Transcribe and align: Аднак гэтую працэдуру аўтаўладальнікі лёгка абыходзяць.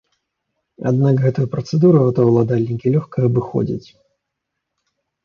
Аднак 0.91 1.19
гэтую 1.25 1.43
працэдуру 1.53 1.97
аўтаўладальнікі 2.05 2.87
лёгка 2.97 3.17
абыходзяць. 3.29 3.87